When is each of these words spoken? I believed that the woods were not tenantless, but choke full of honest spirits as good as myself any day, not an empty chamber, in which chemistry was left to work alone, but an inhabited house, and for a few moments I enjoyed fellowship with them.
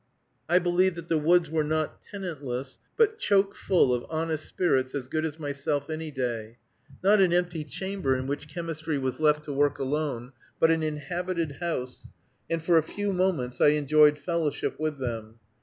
I 0.49 0.57
believed 0.57 0.95
that 0.95 1.09
the 1.09 1.17
woods 1.19 1.51
were 1.51 1.63
not 1.63 2.01
tenantless, 2.01 2.79
but 2.97 3.19
choke 3.19 3.53
full 3.53 3.93
of 3.93 4.03
honest 4.09 4.47
spirits 4.47 4.95
as 4.95 5.07
good 5.07 5.25
as 5.25 5.37
myself 5.37 5.91
any 5.91 6.09
day, 6.09 6.57
not 7.03 7.21
an 7.21 7.31
empty 7.31 7.63
chamber, 7.63 8.15
in 8.15 8.25
which 8.25 8.47
chemistry 8.47 8.97
was 8.97 9.19
left 9.19 9.43
to 9.43 9.53
work 9.53 9.77
alone, 9.77 10.31
but 10.59 10.71
an 10.71 10.81
inhabited 10.81 11.57
house, 11.59 12.09
and 12.49 12.63
for 12.63 12.79
a 12.79 12.81
few 12.81 13.13
moments 13.13 13.61
I 13.61 13.77
enjoyed 13.79 14.17
fellowship 14.17 14.79
with 14.79 14.97
them. 14.97 15.35